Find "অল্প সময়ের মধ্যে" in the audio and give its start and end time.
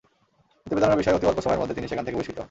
1.29-1.75